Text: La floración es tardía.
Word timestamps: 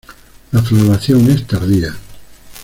La 0.51 0.63
floración 0.63 1.29
es 1.29 1.45
tardía. 1.45 1.95